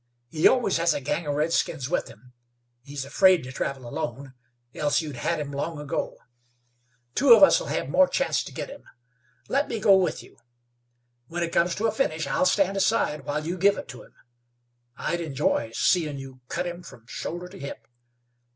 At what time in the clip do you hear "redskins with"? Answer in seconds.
1.35-2.07